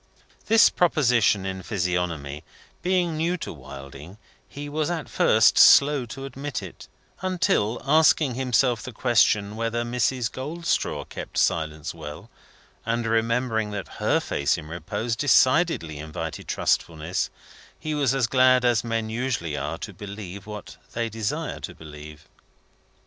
This 0.47 0.71
proposition 0.71 1.45
in 1.45 1.61
Physiognomy 1.61 2.43
being 2.81 3.15
new 3.17 3.37
to 3.37 3.53
Wilding, 3.53 4.17
he 4.49 4.67
was 4.67 4.89
at 4.89 5.07
first 5.07 5.59
slow 5.59 6.07
to 6.07 6.25
admit 6.25 6.63
it, 6.63 6.87
until 7.21 7.79
asking 7.85 8.33
himself 8.33 8.81
the 8.81 8.93
question 8.93 9.55
whether 9.55 9.83
Mrs. 9.83 10.31
Goldstraw 10.31 11.05
kept 11.07 11.37
silence 11.37 11.93
well, 11.93 12.31
and 12.83 13.05
remembering 13.05 13.69
that 13.69 13.87
her 13.99 14.19
face 14.19 14.57
in 14.57 14.65
repose 14.69 15.15
decidedly 15.15 15.99
invited 15.99 16.47
trustfulness, 16.47 17.29
he 17.79 17.93
was 17.93 18.15
as 18.15 18.25
glad 18.25 18.65
as 18.65 18.83
men 18.83 19.07
usually 19.07 19.55
are 19.55 19.77
to 19.77 19.93
believe 19.93 20.47
what 20.47 20.77
they 20.93 21.09
desire 21.09 21.59
to 21.59 21.75
believe. 21.75 22.27